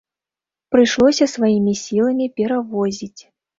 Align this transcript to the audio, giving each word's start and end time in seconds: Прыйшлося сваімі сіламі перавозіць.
Прыйшлося 0.75 1.27
сваімі 1.35 1.73
сіламі 1.83 2.31
перавозіць. 2.43 3.15